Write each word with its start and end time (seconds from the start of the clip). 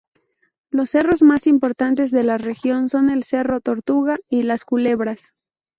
Los 0.71 0.89
cerros 0.89 1.21
más 1.21 1.45
importantes 1.45 2.09
de 2.09 2.23
la 2.23 2.39
región 2.39 2.89
son 2.89 3.11
el 3.11 3.23
cerro 3.23 3.61
Tortuga 3.61 4.17
y 4.31 4.41
Las 4.41 4.65
Culebras. 4.65 5.35